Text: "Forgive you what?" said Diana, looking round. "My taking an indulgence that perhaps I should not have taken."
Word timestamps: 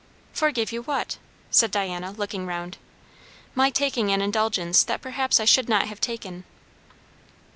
"Forgive 0.33 0.71
you 0.71 0.81
what?" 0.81 1.19
said 1.51 1.69
Diana, 1.69 2.09
looking 2.13 2.47
round. 2.47 2.79
"My 3.53 3.69
taking 3.69 4.09
an 4.11 4.19
indulgence 4.19 4.83
that 4.83 4.99
perhaps 4.99 5.39
I 5.39 5.45
should 5.45 5.69
not 5.69 5.87
have 5.89 6.01
taken." 6.01 6.43